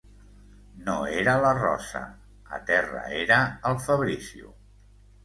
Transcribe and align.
No 0.85 0.93
era 1.17 1.35
la 1.43 1.51
rosa... 1.57 2.01
a 2.57 2.61
terra 2.71 3.03
era 3.19 3.39
el 3.73 3.79
Fabrizio. 3.89 4.51